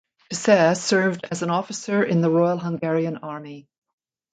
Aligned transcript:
Cseh 0.33 0.75
served 0.75 1.27
as 1.29 1.43
an 1.43 1.51
officer 1.51 2.01
in 2.01 2.21
the 2.21 2.29
Royal 2.31 2.57
Hungarian 2.57 3.17
Army. 3.17 3.67